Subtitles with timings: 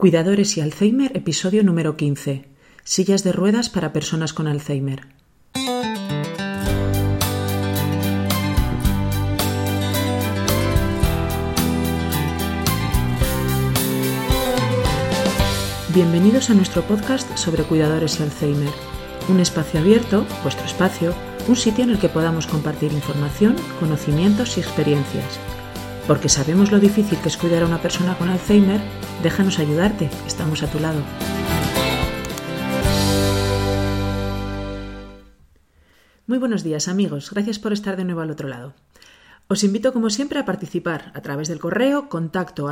[0.00, 2.46] Cuidadores y Alzheimer, episodio número 15.
[2.84, 5.08] Sillas de ruedas para personas con Alzheimer.
[15.92, 18.72] Bienvenidos a nuestro podcast sobre cuidadores y Alzheimer.
[19.28, 21.14] Un espacio abierto, vuestro espacio,
[21.46, 25.38] un sitio en el que podamos compartir información, conocimientos y experiencias
[26.10, 28.80] porque sabemos lo difícil que es cuidar a una persona con Alzheimer,
[29.22, 31.00] déjanos ayudarte, estamos a tu lado.
[36.26, 38.74] Muy buenos días amigos, gracias por estar de nuevo al otro lado.
[39.46, 42.66] Os invito como siempre a participar a través del correo contacto.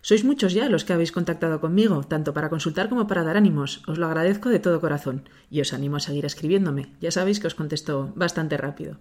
[0.00, 3.82] Sois muchos ya los que habéis contactado conmigo, tanto para consultar como para dar ánimos.
[3.86, 6.96] Os lo agradezco de todo corazón y os animo a seguir escribiéndome.
[7.02, 8.96] Ya sabéis que os contesto bastante rápido.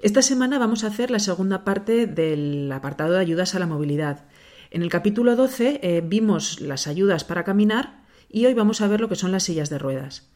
[0.00, 4.26] Esta semana vamos a hacer la segunda parte del apartado de ayudas a la movilidad.
[4.70, 9.00] En el capítulo 12 eh, vimos las ayudas para caminar y hoy vamos a ver
[9.00, 10.28] lo que son las sillas de ruedas.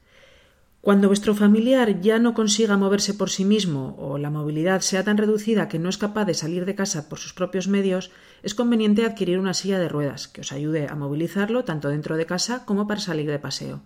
[0.80, 5.18] Cuando vuestro familiar ya no consiga moverse por sí mismo o la movilidad sea tan
[5.18, 8.10] reducida que no es capaz de salir de casa por sus propios medios,
[8.42, 12.24] es conveniente adquirir una silla de ruedas que os ayude a movilizarlo tanto dentro de
[12.24, 13.82] casa como para salir de paseo.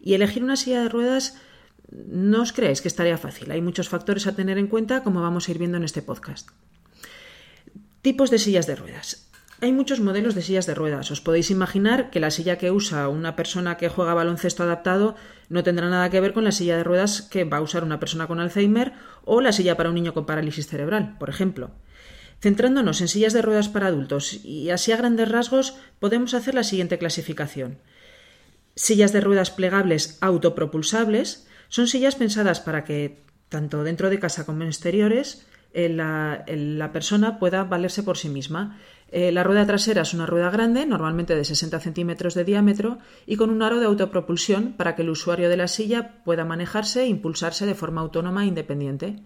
[0.00, 1.36] Y elegir una silla de ruedas
[1.90, 3.50] no os creáis que estaría fácil.
[3.50, 6.50] Hay muchos factores a tener en cuenta, como vamos a ir viendo en este podcast.
[8.02, 9.26] Tipos de sillas de ruedas.
[9.62, 11.10] Hay muchos modelos de sillas de ruedas.
[11.10, 15.16] Os podéis imaginar que la silla que usa una persona que juega baloncesto adaptado
[15.48, 17.98] no tendrá nada que ver con la silla de ruedas que va a usar una
[17.98, 18.92] persona con Alzheimer
[19.24, 21.70] o la silla para un niño con parálisis cerebral, por ejemplo.
[22.40, 26.64] Centrándonos en sillas de ruedas para adultos y así a grandes rasgos podemos hacer la
[26.64, 27.78] siguiente clasificación.
[28.74, 34.62] Sillas de ruedas plegables autopropulsables, son sillas pensadas para que, tanto dentro de casa como
[34.62, 38.78] en exteriores, eh, la, persona pueda valerse por sí misma.
[39.12, 43.36] Eh, la rueda trasera es una rueda grande, normalmente de 60 centímetros de diámetro, y
[43.36, 47.06] con un aro de autopropulsión para que el usuario de la silla pueda manejarse e
[47.08, 49.22] impulsarse de forma autónoma e independiente.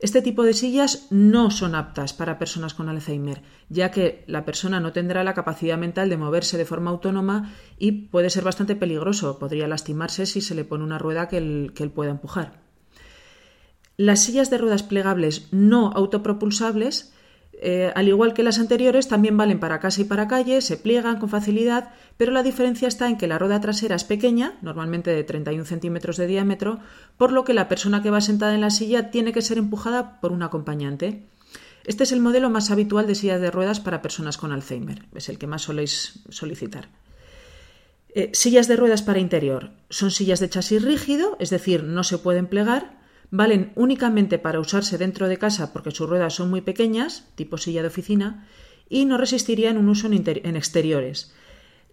[0.00, 4.80] Este tipo de sillas no son aptas para personas con Alzheimer, ya que la persona
[4.80, 9.38] no tendrá la capacidad mental de moverse de forma autónoma y puede ser bastante peligroso.
[9.38, 12.62] Podría lastimarse si se le pone una rueda que él, pueda empujar.
[13.98, 17.12] Las sillas de ruedas plegables no autopropulsables
[17.62, 21.18] eh, al igual que las anteriores, también valen para casa y para calle, se pliegan
[21.18, 25.24] con facilidad, pero la diferencia está en que la rueda trasera es pequeña, normalmente de
[25.24, 26.80] 31 centímetros de diámetro,
[27.18, 30.22] por lo que la persona que va sentada en la silla tiene que ser empujada
[30.22, 31.26] por un acompañante.
[31.84, 35.28] Este es el modelo más habitual de silla de ruedas para personas con Alzheimer, es
[35.28, 36.88] el que más soléis solicitar.
[38.14, 39.70] Eh, sillas de ruedas para interior.
[39.90, 42.99] Son sillas de chasis rígido, es decir, no se pueden plegar,
[43.30, 47.82] valen únicamente para usarse dentro de casa porque sus ruedas son muy pequeñas, tipo silla
[47.82, 48.46] de oficina,
[48.88, 51.32] y no resistirían un uso en, exteriores.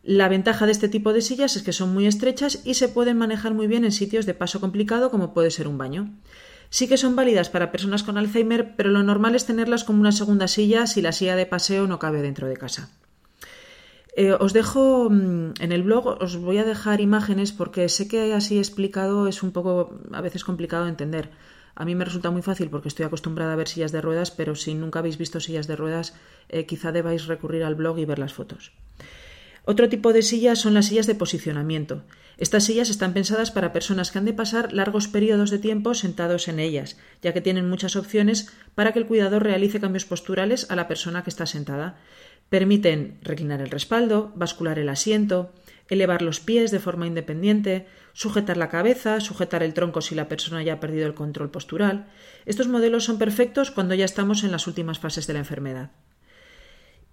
[0.03, 3.17] La ventaja de este tipo de sillas es que son muy estrechas y se pueden
[3.17, 6.13] manejar muy bien en sitios de paso complicado como puede ser un baño.
[6.69, 10.11] Sí que son válidas para personas con Alzheimer, pero lo normal es tenerlas como una
[10.11, 12.89] segunda silla si la silla de paseo no cabe dentro de casa.
[14.19, 18.33] Eh, os dejo mm, en el blog, os voy a dejar imágenes porque sé que
[18.33, 21.29] así explicado es un poco a veces complicado de entender.
[21.75, 24.55] A mí me resulta muy fácil porque estoy acostumbrada a ver sillas de ruedas, pero
[24.55, 26.15] si nunca habéis visto sillas de ruedas,
[26.49, 28.71] eh, quizá debáis recurrir al blog y ver las fotos.
[29.65, 32.01] Otro tipo de sillas son las sillas de posicionamiento.
[32.37, 36.47] Estas sillas están pensadas para personas que han de pasar largos periodos de tiempo sentados
[36.47, 40.75] en ellas, ya que tienen muchas opciones para que el cuidador realice cambios posturales a
[40.75, 41.97] la persona que está sentada.
[42.49, 45.51] Permiten reclinar el respaldo, bascular el asiento,
[45.89, 50.63] elevar los pies de forma independiente, sujetar la cabeza, sujetar el tronco si la persona
[50.63, 52.07] ya ha perdido el control postural.
[52.45, 55.91] Estos modelos son perfectos cuando ya estamos en las últimas fases de la enfermedad.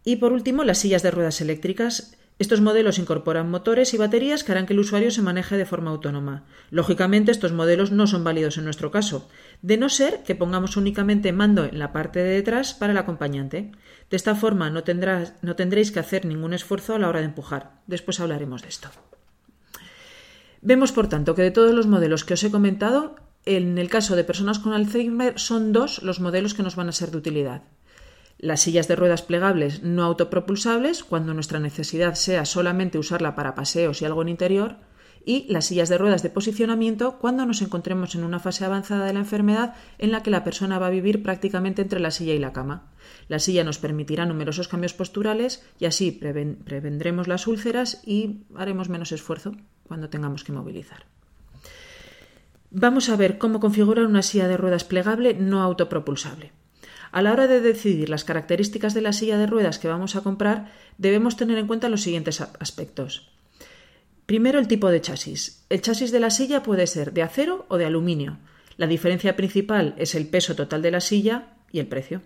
[0.04, 4.50] Y por último, las sillas de ruedas eléctricas estos modelos incorporan motores y baterías que
[4.50, 6.44] harán que el usuario se maneje de forma autónoma.
[6.70, 9.28] Lógicamente, estos modelos no son válidos en nuestro caso,
[9.62, 13.70] de no ser que pongamos únicamente mando en la parte de detrás para el acompañante.
[14.10, 17.80] De esta forma no, tendréis que hacer ningún esfuerzo a la hora de empujar.
[17.86, 18.88] Después hablaremos de esto.
[20.60, 24.16] Vemos, por tanto, que de todos los modelos que os he comentado, en el caso
[24.16, 27.62] de personas con Alzheimer son dos los modelos que nos van a ser de utilidad
[28.38, 34.02] las sillas de ruedas plegables no autopropulsables, cuando nuestra necesidad sea solamente usarla para paseos
[34.02, 34.76] y algo en interior,
[35.24, 39.12] y las sillas de ruedas de posicionamiento cuando nos encontremos en una fase avanzada de
[39.12, 42.38] la enfermedad en la que la persona va a vivir prácticamente entre la silla y
[42.38, 42.92] la cama.
[43.28, 49.12] La silla nos permitirá numerosos cambios posturales y así prevendremos las úlceras y haremos menos
[49.12, 49.52] esfuerzo
[49.86, 51.06] cuando tengamos que movilizar.
[52.70, 56.52] Vamos a ver cómo configurar una silla de ruedas plegable no autopropulsable.
[57.12, 60.22] A la hora de decidir las características de la silla de ruedas que vamos a
[60.22, 63.33] comprar, debemos tener en cuenta los siguientes aspectos.
[64.26, 65.66] Primero, el tipo de chasis.
[65.68, 68.38] El chasis de la silla puede ser de acero o de aluminio.
[68.78, 72.22] La diferencia principal es el peso total de la silla y el precio.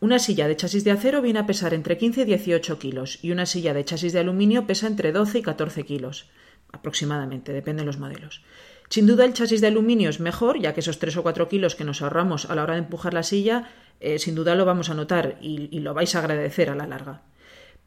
[0.00, 3.30] Una silla de chasis de acero viene a pesar entre 15 y 18 kilos y
[3.32, 6.30] una silla de chasis de aluminio pesa entre 12 y 14 kilos,
[6.72, 8.42] aproximadamente, depende de los modelos.
[8.88, 11.74] Sin duda el chasis de aluminio es mejor, ya que esos 3 o 4 kilos
[11.74, 13.68] que nos ahorramos a la hora de empujar la silla,
[14.00, 17.22] eh, sin duda lo vamos a notar y lo vais a agradecer a la larga.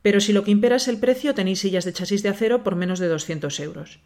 [0.02, 2.76] Pero si lo que impera es el precio, tenéis sillas de chasis de acero por
[2.76, 4.00] menos de 200 euros.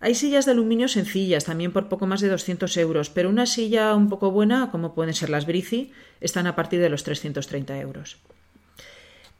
[0.00, 3.94] Hay sillas de aluminio sencillas, también por poco más de 200 euros, pero una silla
[3.94, 5.92] un poco buena, como pueden ser las Brici,
[6.22, 8.16] están a partir de los 330 euros.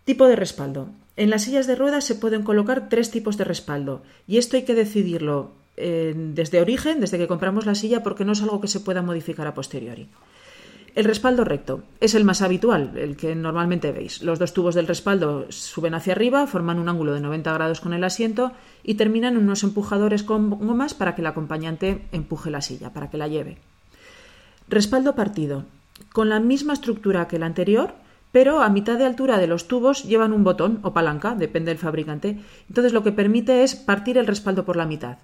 [0.04, 0.90] Tipo de respaldo.
[1.16, 4.64] En las sillas de ruedas se pueden colocar tres tipos de respaldo, y esto hay
[4.64, 8.68] que decidirlo eh, desde origen, desde que compramos la silla, porque no es algo que
[8.68, 10.08] se pueda modificar a posteriori.
[10.94, 14.22] El respaldo recto es el más habitual, el que normalmente veis.
[14.22, 17.92] Los dos tubos del respaldo suben hacia arriba, forman un ángulo de 90 grados con
[17.92, 18.52] el asiento
[18.82, 23.08] y terminan en unos empujadores con gomas para que el acompañante empuje la silla, para
[23.08, 23.58] que la lleve.
[24.68, 25.64] Respaldo partido.
[26.12, 27.94] Con la misma estructura que el anterior,
[28.32, 31.78] pero a mitad de altura de los tubos llevan un botón o palanca, depende del
[31.78, 32.40] fabricante.
[32.68, 35.18] Entonces lo que permite es partir el respaldo por la mitad.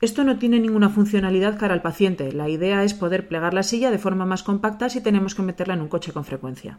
[0.00, 2.32] Esto no tiene ninguna funcionalidad cara al paciente.
[2.32, 5.74] La idea es poder plegar la silla de forma más compacta si tenemos que meterla
[5.74, 6.78] en un coche con frecuencia.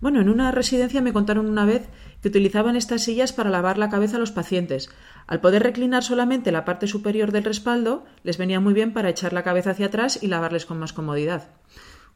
[0.00, 1.88] Bueno, en una residencia me contaron una vez
[2.20, 4.90] que utilizaban estas sillas para lavar la cabeza a los pacientes.
[5.28, 9.32] Al poder reclinar solamente la parte superior del respaldo, les venía muy bien para echar
[9.32, 11.50] la cabeza hacia atrás y lavarles con más comodidad.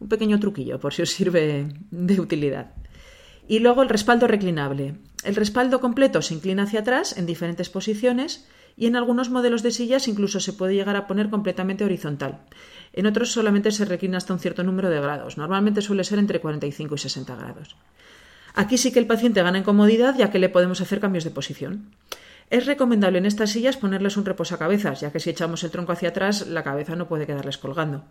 [0.00, 2.74] Un pequeño truquillo, por si os sirve de utilidad.
[3.46, 4.96] Y luego el respaldo reclinable.
[5.22, 9.70] El respaldo completo se inclina hacia atrás en diferentes posiciones y en algunos modelos de
[9.70, 12.40] sillas incluso se puede llegar a poner completamente horizontal.
[12.92, 16.40] En otros solamente se reclina hasta un cierto número de grados, normalmente suele ser entre
[16.40, 17.76] 45 y 60 grados.
[18.54, 21.30] Aquí sí que el paciente gana en comodidad ya que le podemos hacer cambios de
[21.30, 21.90] posición.
[22.48, 26.10] Es recomendable en estas sillas ponerles un reposacabezas, ya que si echamos el tronco hacia
[26.10, 28.04] atrás la cabeza no puede quedarles colgando.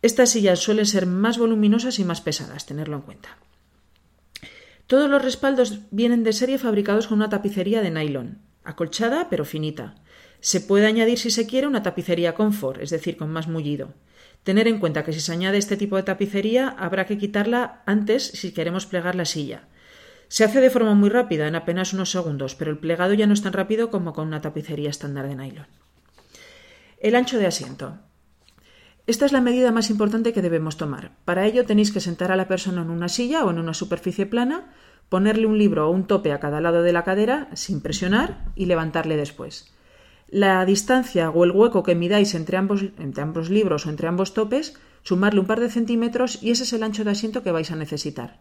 [0.00, 3.36] Estas sillas suelen ser más voluminosas y más pesadas, tenerlo en cuenta.
[4.86, 9.94] Todos los respaldos vienen de serie fabricados con una tapicería de nylon acolchada pero finita.
[10.40, 13.94] Se puede añadir si se quiere una tapicería confort, es decir, con más mullido.
[14.42, 18.26] Tener en cuenta que si se añade este tipo de tapicería habrá que quitarla antes
[18.26, 19.68] si queremos plegar la silla.
[20.26, 23.34] Se hace de forma muy rápida, en apenas unos segundos, pero el plegado ya no
[23.34, 25.66] es tan rápido como con una tapicería estándar de nylon.
[26.98, 27.98] El ancho de asiento.
[29.06, 31.12] Esta es la medida más importante que debemos tomar.
[31.24, 34.26] Para ello tenéis que sentar a la persona en una silla o en una superficie
[34.26, 34.72] plana,
[35.12, 38.64] ponerle un libro o un tope a cada lado de la cadera sin presionar y
[38.64, 39.70] levantarle después.
[40.26, 42.80] La distancia o el hueco que midáis entre ambos,
[43.50, 44.72] libros o entre ambos topes,
[45.02, 47.76] sumarle un par de centímetros y ese es el ancho de asiento que vais a
[47.76, 48.40] necesitar.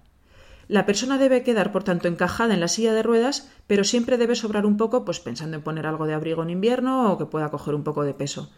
[0.69, 4.35] La persona debe quedar, por tanto, encajada en la silla de ruedas, pero siempre debe
[4.35, 7.51] sobrar un poco, pues pensando en poner algo de abrigo en invierno o que pueda
[7.51, 8.49] coger un poco de peso.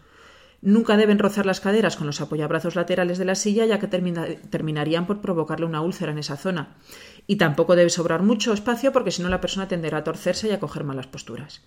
[0.66, 5.06] Nunca deben rozar las caderas con los apoyabrazos laterales de la silla, ya que terminarían
[5.06, 6.76] por provocarle una úlcera en esa zona.
[7.26, 10.52] Y tampoco debe sobrar mucho espacio porque si no la persona tenderá a torcerse y
[10.52, 11.62] a coger malas posturas.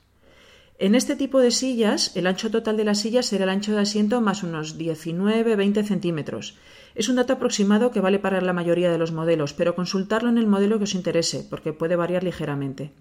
[0.79, 3.81] En este tipo de sillas, el ancho total de la silla será el ancho de
[3.81, 6.55] asiento más unos 19-20 centímetros.
[6.93, 10.37] Es un dato aproximado que vale para la mayoría de los modelos, pero consultarlo en
[10.37, 12.93] el modelo que os interese, porque puede variar ligeramente.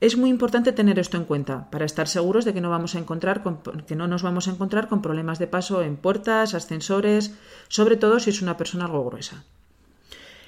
[0.00, 2.98] Es muy importante tener esto en cuenta para estar seguros de que no, vamos a
[2.98, 3.42] encontrar
[3.86, 7.34] que no nos vamos a encontrar con problemas de paso en puertas, ascensores,
[7.68, 9.44] sobre todo si es una persona algo gruesa.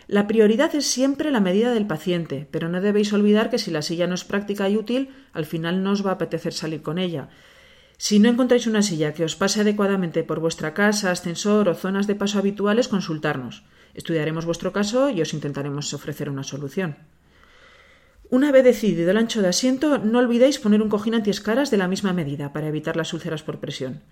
[0.09, 3.83] La prioridad es siempre la medida del paciente, pero no debéis olvidar que si la
[3.83, 6.97] silla no es práctica y útil, al final no os va a apetecer salir con
[6.97, 7.29] ella.
[7.99, 12.07] Si no encontráis una silla que os pase adecuadamente por vuestra casa, ascensor o zonas
[12.07, 13.65] de paso habituales, consultarnos.
[13.93, 16.97] Estudiaremos vuestro caso y os intentaremos ofrecer una solución.
[18.31, 21.89] Una vez decidido el ancho de asiento, no olvidéis poner un cojín antiescaras de la
[21.89, 24.05] misma medida para evitar las úlceras por presión.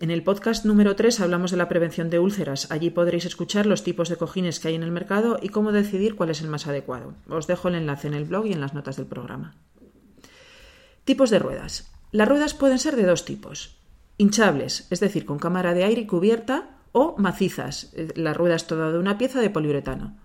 [0.00, 2.68] En el podcast número 3 hablamos de la prevención de úlceras.
[2.72, 6.16] Allí podréis escuchar los tipos de cojines que hay en el mercado y cómo decidir
[6.16, 7.14] cuál es el más adecuado.
[7.28, 9.54] Os dejo el enlace en el blog y en las notas del programa.
[11.04, 11.92] Tipos de ruedas.
[12.10, 13.76] Las ruedas pueden ser de dos tipos.
[14.18, 17.92] Hinchables, es decir, con cámara de aire y cubierta, o macizas.
[17.94, 20.16] Eh, la rueda es toda de una pieza de poliuretano.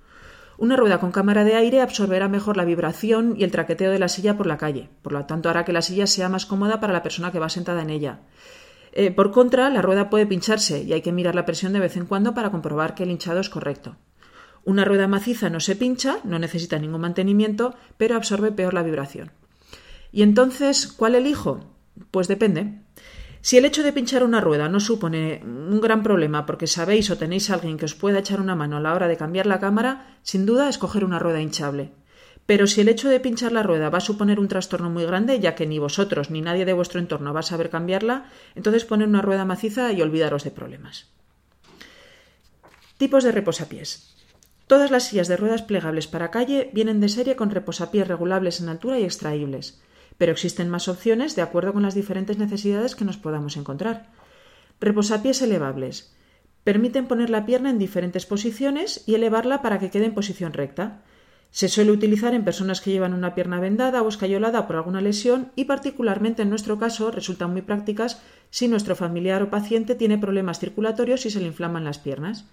[0.57, 4.09] Una rueda con cámara de aire absorberá mejor la vibración y el traqueteo de la
[4.09, 6.91] silla por la calle, por lo tanto hará que la silla sea más cómoda para
[6.91, 8.19] la persona que va sentada en ella.
[8.91, 11.95] Eh, por contra, la rueda puede pincharse y hay que mirar la presión de vez
[11.97, 13.97] en cuando para comprobar que el hinchado es correcto.
[14.65, 19.31] Una rueda maciza no se pincha, no necesita ningún mantenimiento, pero absorbe peor la vibración.
[20.11, 21.75] ¿Y entonces cuál elijo?
[22.11, 22.81] Pues depende.
[23.41, 27.17] Si el hecho de pinchar una rueda no supone un gran problema porque sabéis o
[27.17, 29.59] tenéis a alguien que os pueda echar una mano a la hora de cambiar la
[29.59, 31.93] cámara, sin duda escoger una rueda hinchable.
[32.49, 35.39] Pero si el hecho de pinchar la rueda va a suponer un trastorno muy grande,
[35.39, 38.25] ya que ni vosotros ni nadie de vuestro entorno va a saber cambiarla,
[38.55, 41.05] entonces poned una rueda maciza y olvidaros de problemas.
[42.97, 44.15] Tipos de reposapiés.
[44.65, 48.69] Todas las sillas de ruedas plegables para calle vienen de serie con reposapiés regulables en
[48.69, 49.79] altura y extraíbles
[50.19, 54.07] pero existen más opciones de acuerdo con las diferentes necesidades que nos podamos encontrar.
[54.81, 56.13] Reposapiés elevables.
[56.65, 61.03] Permiten poner la pierna en diferentes posiciones y elevarla para que quede en posición recta.
[61.51, 65.51] Se suele utilizar en personas que llevan una pierna vendada o escayolada por alguna lesión
[65.55, 70.59] y particularmente en nuestro caso resultan muy prácticas si nuestro familiar o paciente tiene problemas
[70.59, 72.45] circulatorios y se le inflaman las piernas.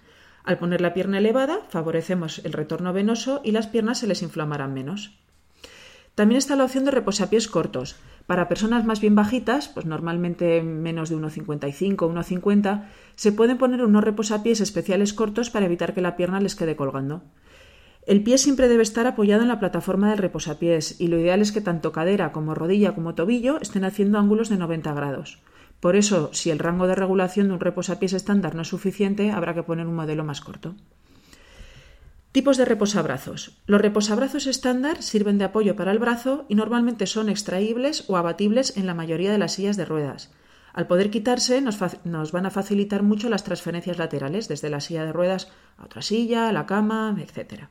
[0.43, 4.73] Al poner la pierna elevada favorecemos el retorno venoso y las piernas se les inflamarán
[4.73, 5.11] menos.
[6.15, 7.95] También está la opción de reposapiés cortos.
[8.25, 12.85] Para personas más bien bajitas, pues normalmente menos de 1,55 o 1,50,
[13.15, 17.21] se pueden poner unos reposapiés especiales cortos para evitar que la pierna les quede colgando.
[18.07, 21.51] El pie siempre debe estar apoyado en la plataforma del reposapiés y lo ideal es
[21.51, 25.39] que tanto cadera como rodilla como tobillo estén haciendo ángulos de 90 grados.
[25.81, 29.53] Por eso, si el rango de regulación de un reposapiés estándar no es suficiente, habrá
[29.53, 30.73] que poner un modelo más corto.
[32.31, 33.57] Tipos de reposabrazos.
[33.65, 38.77] Los reposabrazos estándar sirven de apoyo para el brazo y normalmente son extraíbles o abatibles
[38.77, 40.31] en la mayoría de las sillas de ruedas.
[40.71, 45.11] Al poder quitarse, nos, van a facilitar mucho las transferencias laterales, desde la silla de
[45.11, 47.65] ruedas a otra silla, a la cama, etc.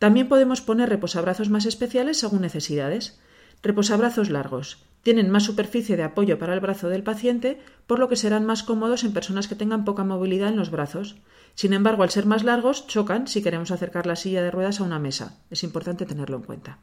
[0.00, 3.20] También podemos poner reposabrazos más especiales según necesidades.
[3.62, 4.78] Reposabrazos largos.
[5.02, 8.62] Tienen más superficie de apoyo para el brazo del paciente, por lo que serán más
[8.62, 11.16] cómodos en personas que tengan poca movilidad en los brazos.
[11.54, 14.84] Sin embargo, al ser más largos, chocan si queremos acercar la silla de ruedas a
[14.84, 15.38] una mesa.
[15.50, 16.78] Es importante tenerlo en cuenta.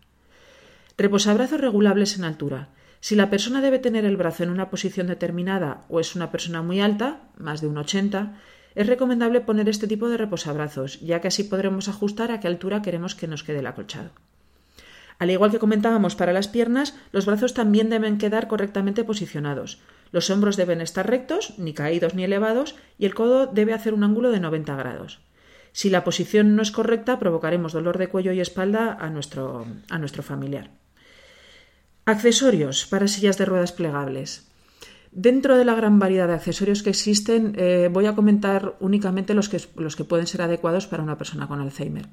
[0.95, 2.69] Reposabrazos regulables en altura.
[2.99, 6.61] Si la persona debe tener el brazo en una posición determinada o es una persona
[6.61, 8.37] muy alta, más de un 80,
[8.77, 12.83] es recomendable poner este tipo de reposabrazos, ya que así podremos ajustar a qué altura
[12.83, 14.11] queremos que nos quede el acolchado.
[15.17, 19.79] Al igual que comentábamos para las piernas, los brazos también deben quedar correctamente posicionados.
[20.11, 24.03] Los hombros deben estar rectos, ni caídos ni elevados, y el codo debe hacer un
[24.03, 25.21] ángulo de 90 grados.
[25.71, 29.97] Si la posición no es correcta, provocaremos dolor de cuello y espalda a nuestro, a
[29.97, 30.69] nuestro familiar.
[32.05, 34.46] Accesorios para sillas de ruedas plegables.
[35.19, 39.49] Dentro de la gran variedad de accesorios que existen, eh, voy a comentar únicamente los
[39.49, 42.07] que, los que pueden ser adecuados para una persona con Alzheimer.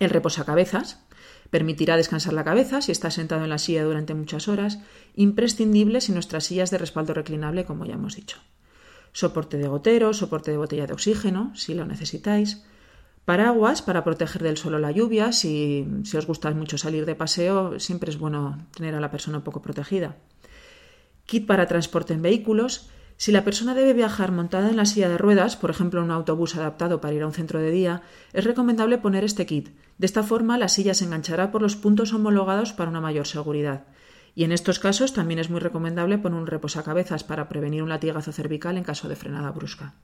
[0.00, 1.04] El reposacabezas,
[1.50, 4.80] Permitirá descansar la cabeza si está sentado en la silla durante muchas horas,
[5.14, 8.38] imprescindible si nuestras sillas de respaldo reclinable, como ya hemos dicho.
[9.12, 12.64] Soporte de gotero, soporte de botella de oxígeno, si lo necesitáis.
[13.24, 15.30] Paraguas para proteger del suelo la lluvia.
[15.30, 19.38] Si, si os gusta mucho salir de paseo, siempre es bueno tener a la persona
[19.38, 20.16] un poco protegida.
[21.26, 25.18] Kit para transporte en vehículos si la persona debe viajar montada en la silla de
[25.18, 28.02] ruedas, por ejemplo en un autobús adaptado para ir a un centro de día,
[28.32, 29.70] es recomendable poner este kit.
[29.98, 33.84] De esta forma la silla se enganchará por los puntos homologados para una mayor seguridad.
[34.34, 38.32] Y en estos casos también es muy recomendable poner un reposacabezas para prevenir un latigazo
[38.32, 39.94] cervical en caso de frenada brusca.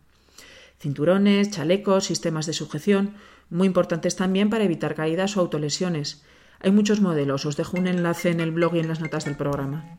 [0.78, 3.14] Cinturones, chalecos, sistemas de sujeción,
[3.50, 6.22] muy importantes también para evitar caídas o autolesiones.
[6.60, 9.36] Hay muchos modelos, os dejo un enlace en el blog y en las notas del
[9.36, 9.98] programa.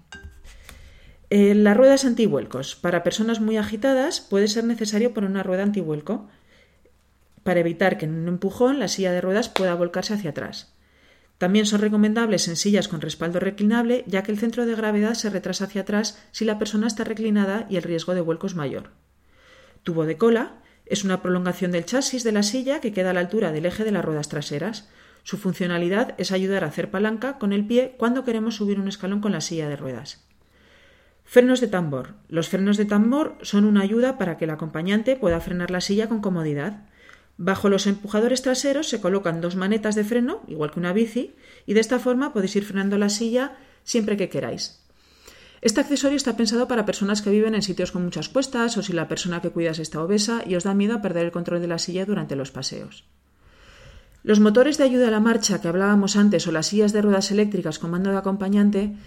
[1.33, 2.75] Eh, las ruedas antivuelcos.
[2.75, 6.27] Para personas muy agitadas puede ser necesario poner una rueda antivuelco
[7.43, 10.75] para evitar que en un empujón la silla de ruedas pueda volcarse hacia atrás.
[11.37, 15.29] También son recomendables en sillas con respaldo reclinable, ya que el centro de gravedad se
[15.29, 18.89] retrasa hacia atrás si la persona está reclinada y el riesgo de vuelco es mayor.
[19.83, 23.21] Tubo de cola es una prolongación del chasis de la silla que queda a la
[23.21, 24.89] altura del eje de las ruedas traseras.
[25.23, 29.21] Su funcionalidad es ayudar a hacer palanca con el pie cuando queremos subir un escalón
[29.21, 30.25] con la silla de ruedas.
[31.31, 32.15] Frenos de tambor.
[32.27, 36.09] Los frenos de tambor son una ayuda para que el acompañante pueda frenar la silla
[36.09, 36.89] con comodidad.
[37.37, 41.33] Bajo los empujadores traseros se colocan dos manetas de freno, igual que una bici,
[41.65, 44.81] y de esta forma podéis ir frenando la silla siempre que queráis.
[45.61, 48.91] Este accesorio está pensado para personas que viven en sitios con muchas cuestas o si
[48.91, 51.69] la persona que cuidas está obesa y os da miedo a perder el control de
[51.69, 53.05] la silla durante los paseos.
[54.23, 57.31] Los motores de ayuda a la marcha que hablábamos antes o las sillas de ruedas
[57.31, 58.97] eléctricas con mando de acompañante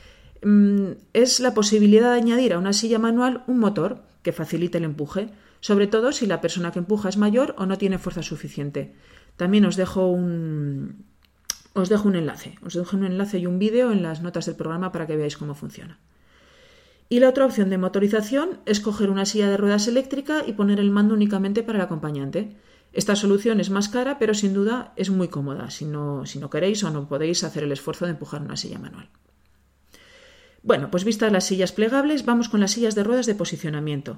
[1.12, 5.30] es la posibilidad de añadir a una silla manual un motor que facilite el empuje,
[5.60, 8.94] sobre todo si la persona que empuja es mayor o no tiene fuerza suficiente.
[9.36, 11.06] También os dejo un,
[11.72, 14.56] os dejo un enlace, os dejo un enlace y un vídeo en las notas del
[14.56, 15.98] programa para que veáis cómo funciona.
[17.08, 20.80] Y la otra opción de motorización es coger una silla de ruedas eléctrica y poner
[20.80, 22.56] el mando únicamente para el acompañante.
[22.92, 26.50] Esta solución es más cara, pero sin duda es muy cómoda si no, si no
[26.50, 29.08] queréis o no podéis hacer el esfuerzo de empujar una silla manual.
[30.64, 34.16] Bueno, pues vistas las sillas plegables, vamos con las sillas de ruedas de posicionamiento.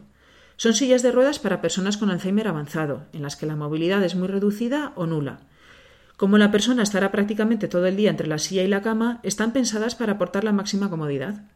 [0.57, 4.15] Son sillas de ruedas para personas con Alzheimer avanzado, en las que la movilidad es
[4.15, 5.41] muy reducida o nula.
[6.17, 9.53] Como la persona estará prácticamente todo el día entre la silla y la cama, están
[9.53, 11.47] pensadas para aportar la máxima comodidad.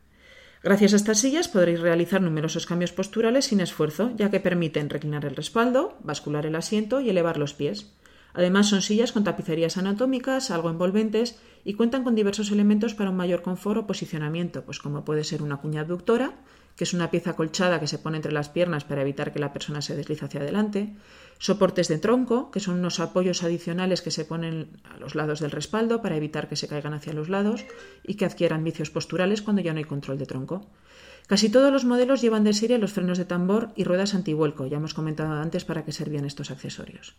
[0.60, 5.24] Gracias a estas sillas podréis realizar numerosos cambios posturales sin esfuerzo, ya que permiten reclinar
[5.24, 7.92] el respaldo, bascular el asiento y elevar los pies.
[8.32, 13.16] Además, son sillas con tapicerías anatómicas, algo envolventes y cuentan con diversos elementos para un
[13.16, 16.34] mayor confort o posicionamiento, pues como puede ser una cuña abductora,
[16.76, 19.52] que es una pieza colchada que se pone entre las piernas para evitar que la
[19.52, 20.94] persona se deslice hacia adelante,
[21.38, 25.50] soportes de tronco, que son unos apoyos adicionales que se ponen a los lados del
[25.50, 27.64] respaldo para evitar que se caigan hacia los lados
[28.02, 30.70] y que adquieran vicios posturales cuando ya no hay control de tronco.
[31.26, 34.78] Casi todos los modelos llevan de serie los frenos de tambor y ruedas antivuelco, ya
[34.78, 37.14] hemos comentado antes para qué servían estos accesorios.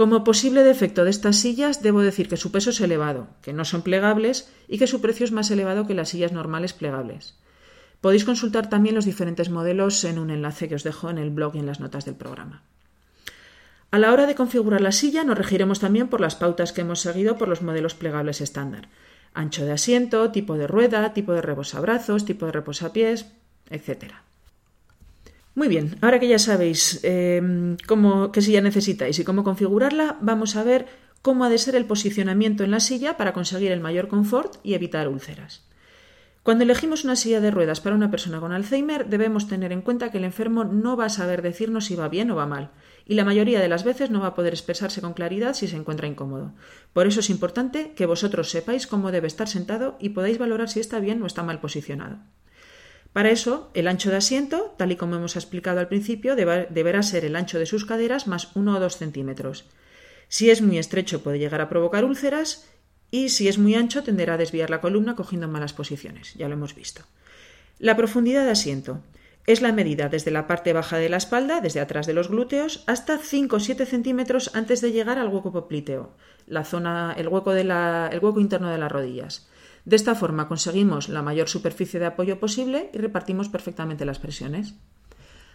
[0.00, 3.66] Como posible defecto de estas sillas, debo decir que su peso es elevado, que no
[3.66, 7.34] son plegables y que su precio es más elevado que las sillas normales plegables.
[8.00, 11.54] Podéis consultar también los diferentes modelos en un enlace que os dejo en el blog
[11.54, 12.62] y en las notas del programa.
[13.90, 17.00] A la hora de configurar la silla nos regiremos también por las pautas que hemos
[17.00, 18.88] seguido por los modelos plegables estándar.
[19.34, 23.26] Ancho de asiento, tipo de rueda, tipo de reposabrazos, tipo de reposapiés,
[23.68, 24.14] etc.
[25.54, 30.54] Muy bien, ahora que ya sabéis eh, cómo, qué silla necesitáis y cómo configurarla, vamos
[30.56, 30.86] a ver
[31.22, 34.74] cómo ha de ser el posicionamiento en la silla para conseguir el mayor confort y
[34.74, 35.64] evitar úlceras.
[36.42, 40.10] Cuando elegimos una silla de ruedas para una persona con Alzheimer, debemos tener en cuenta
[40.10, 42.70] que el enfermo no va a saber decirnos si va bien o va mal,
[43.04, 45.76] y la mayoría de las veces no va a poder expresarse con claridad si se
[45.76, 46.54] encuentra incómodo.
[46.94, 50.80] Por eso es importante que vosotros sepáis cómo debe estar sentado y podáis valorar si
[50.80, 52.20] está bien o está mal posicionado.
[53.12, 57.24] Para eso, el ancho de asiento, tal y como hemos explicado al principio, deberá ser
[57.24, 59.64] el ancho de sus caderas más 1 o 2 centímetros.
[60.28, 62.68] Si es muy estrecho puede llegar a provocar úlceras
[63.10, 66.54] y si es muy ancho tenderá a desviar la columna cogiendo malas posiciones, ya lo
[66.54, 67.02] hemos visto.
[67.80, 69.02] La profundidad de asiento
[69.46, 72.84] es la medida desde la parte baja de la espalda, desde atrás de los glúteos,
[72.86, 76.14] hasta 5 o 7 centímetros antes de llegar al hueco popliteo,
[76.46, 79.48] la zona, el, hueco el hueco interno de las rodillas.
[79.84, 84.74] De esta forma conseguimos la mayor superficie de apoyo posible y repartimos perfectamente las presiones.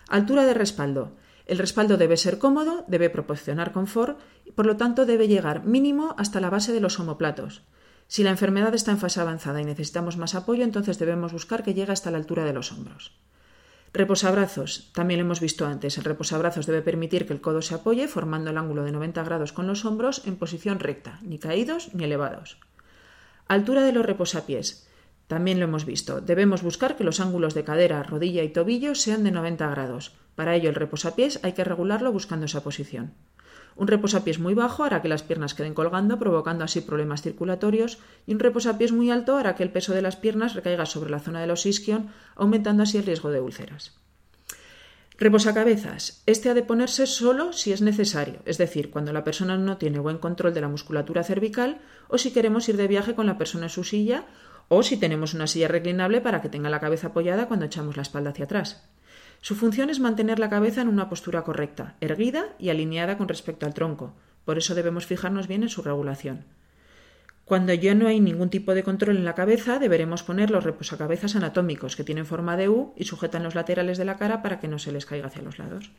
[0.07, 1.15] Altura de respaldo.
[1.45, 6.15] El respaldo debe ser cómodo, debe proporcionar confort y por lo tanto debe llegar mínimo
[6.17, 7.61] hasta la base de los omoplatos.
[8.07, 11.73] Si la enfermedad está en fase avanzada y necesitamos más apoyo, entonces debemos buscar que
[11.73, 13.13] llegue hasta la altura de los hombros.
[13.93, 14.91] Reposabrazos.
[14.93, 15.97] También lo hemos visto antes.
[15.97, 19.53] El reposabrazos debe permitir que el codo se apoye formando el ángulo de 90 grados
[19.53, 22.57] con los hombros en posición recta, ni caídos ni elevados.
[23.47, 24.87] Altura de los reposapiés.
[25.27, 26.19] También lo hemos visto.
[26.19, 30.13] Debemos buscar que los ángulos de cadera, rodilla y tobillo sean de 90 grados.
[30.33, 33.13] Para ello, el reposapiés hay que regularlo buscando esa posición.
[33.75, 38.33] Un reposapiés muy bajo hará que las piernas queden colgando, provocando así problemas circulatorios, y
[38.33, 41.39] un reposapiés muy alto hará que el peso de las piernas recaiga sobre la zona
[41.39, 43.93] de los isquion, aumentando así el riesgo de úlceras.
[45.17, 46.21] Reposacabezas.
[46.25, 49.99] Este ha de ponerse solo si es necesario, es decir, cuando la persona no tiene
[49.99, 53.67] buen control de la musculatura cervical o si queremos ir de viaje con la persona
[53.67, 54.25] en su silla
[54.67, 58.01] o si tenemos una silla reclinable para que tenga la cabeza apoyada cuando echamos la
[58.01, 58.89] espalda hacia atrás.
[59.39, 63.65] Su función es mantener la cabeza en una postura correcta, erguida y alineada con respecto
[63.65, 64.15] al tronco.
[64.43, 66.43] Por eso debemos fijarnos bien en su regulación.
[67.45, 71.35] Cuando ya no hay ningún tipo de control en la cabeza, deberemos poner los reposacabezas
[71.35, 74.67] anatómicos que tienen forma de U y sujetan los laterales de la cara para que
[74.67, 75.91] no se les caiga hacia los lados.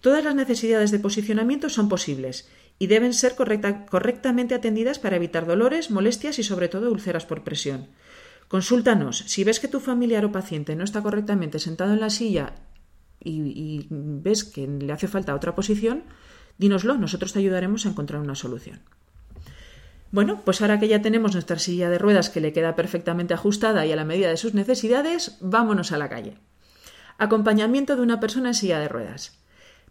[0.00, 5.90] Todas las necesidades de posicionamiento son posibles y deben ser correctamente atendidas para evitar dolores,
[5.90, 7.88] molestias y sobre todo úlceras por presión.
[8.48, 9.18] Consúltanos.
[9.28, 12.54] Si ves que tu familiar o paciente no está correctamente sentado en la silla
[13.22, 16.04] y, ves que le hace falta otra posición,
[16.58, 18.80] dínoslo, nosotros te ayudaremos a encontrar una solución.
[20.12, 23.86] Bueno, pues ahora que ya tenemos nuestra silla de ruedas que le queda perfectamente ajustada
[23.86, 26.36] y a la medida de sus necesidades, vámonos a la calle.
[27.16, 29.38] Acompañamiento de una persona en silla de ruedas.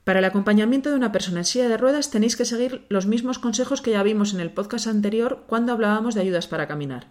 [0.04, 3.40] Para el acompañamiento de una persona en silla de ruedas tenéis que seguir los mismos
[3.40, 7.08] consejos que ya vimos en el podcast anterior cuando hablábamos de ayudas para caminar.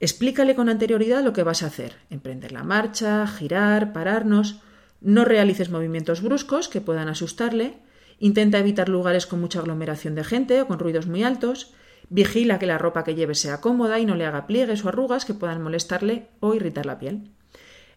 [0.00, 4.60] Explícale con anterioridad lo que vas a hacer, emprender la marcha, girar, pararnos.
[5.02, 7.74] No realices movimientos bruscos que puedan asustarle.
[8.18, 11.74] Intenta evitar lugares con mucha aglomeración de gente o con ruidos muy altos.
[12.10, 15.24] Vigila que la ropa que lleve sea cómoda y no le haga pliegues o arrugas
[15.24, 17.30] que puedan molestarle o irritar la piel.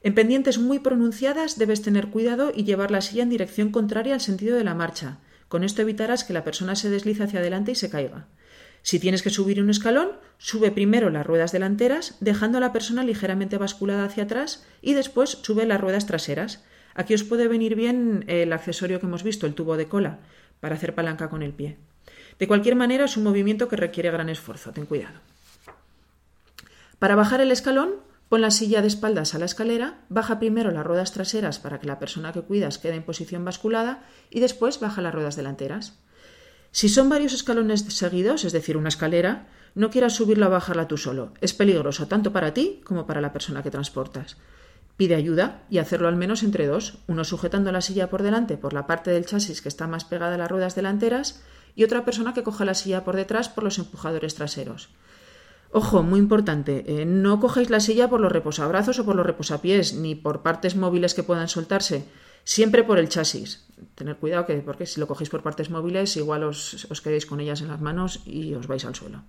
[0.02, 4.22] En pendientes muy pronunciadas debes tener cuidado y llevar la silla en dirección contraria al
[4.22, 5.20] sentido de la marcha.
[5.48, 8.28] Con esto evitarás que la persona se deslice hacia adelante y se caiga.
[8.84, 13.04] Si tienes que subir un escalón, sube primero las ruedas delanteras, dejando a la persona
[13.04, 16.64] ligeramente basculada hacia atrás y después sube las ruedas traseras.
[16.94, 20.20] Aquí os puede venir bien el accesorio que hemos visto, el tubo de cola,
[20.60, 21.78] para hacer palanca con el pie.
[22.40, 25.20] De cualquier manera, es un movimiento que requiere gran esfuerzo, ten cuidado.
[27.00, 27.96] Para bajar el escalón,
[28.30, 31.88] pon la silla de espaldas a la escalera, baja primero las ruedas traseras para que
[31.88, 36.00] la persona que cuidas quede en posición basculada y después baja las ruedas delanteras.
[36.72, 40.98] Si son varios escalones seguidos, es decir, una escalera, no quieras subirla o bajarla tú
[40.98, 41.34] solo.
[41.40, 44.38] Es peligroso tanto para ti como para la persona que transportas.
[44.98, 48.74] Pide ayuda y hacerlo al menos entre dos, uno sujetando la silla por delante por
[48.74, 51.44] la parte del chasis que está más pegada a las ruedas delanteras
[51.78, 54.90] y otra persona que coja la silla por detrás por los empujadores traseros.
[55.72, 59.94] Ojo, muy importante, eh, no cogéis la silla por los reposabrazos o por los reposapiés,
[59.94, 62.06] ni por partes móviles que puedan soltarse,
[62.44, 63.68] siempre por el chasis.
[63.94, 67.42] Tener cuidado que, porque si lo cogéis por partes móviles, igual os, os quedéis con
[67.42, 69.22] ellas en las manos y os vais al suelo.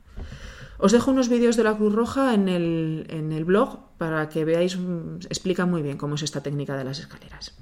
[0.79, 4.47] Os dejo unos vídeos de la Cruz Roja en el, en el blog para que
[4.47, 7.53] veáis, mm, explica muy bien cómo es esta técnica de las escaleras.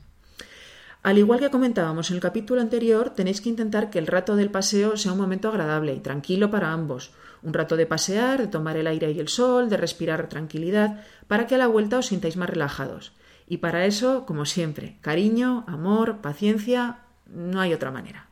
[1.06, 4.50] Al igual que comentábamos en el capítulo anterior, tenéis que intentar que el rato del
[4.50, 7.12] paseo sea un momento agradable y tranquilo para ambos.
[7.44, 11.46] Un rato de pasear, de tomar el aire y el sol, de respirar tranquilidad, para
[11.46, 13.12] que a la vuelta os sintáis más relajados.
[13.46, 16.98] Y para eso, como siempre, cariño, amor, paciencia,
[17.32, 18.26] no hay otra manera.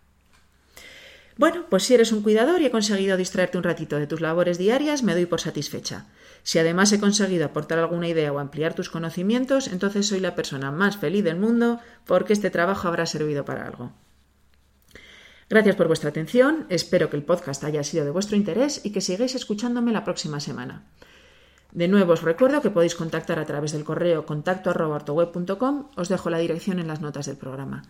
[1.36, 4.58] Bueno, pues si eres un cuidador y he conseguido distraerte un ratito de tus labores
[4.58, 6.06] diarias, me doy por satisfecha.
[6.44, 10.70] Si además he conseguido aportar alguna idea o ampliar tus conocimientos, entonces soy la persona
[10.70, 13.92] más feliz del mundo porque este trabajo habrá servido para algo.
[15.48, 19.00] Gracias por vuestra atención, espero que el podcast haya sido de vuestro interés y que
[19.00, 20.84] sigáis escuchándome la próxima semana.
[21.72, 24.70] De nuevo os recuerdo que podéis contactar a través del correo contacto
[25.96, 27.82] os dejo la dirección en las notas del programa.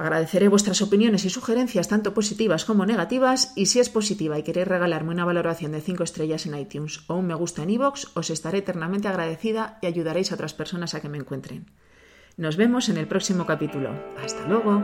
[0.00, 4.66] Agradeceré vuestras opiniones y sugerencias, tanto positivas como negativas, y si es positiva y queréis
[4.66, 8.30] regalarme una valoración de 5 estrellas en iTunes o un me gusta en iVoox, os
[8.30, 11.66] estaré eternamente agradecida y ayudaréis a otras personas a que me encuentren.
[12.38, 13.90] Nos vemos en el próximo capítulo.
[14.24, 14.82] Hasta luego.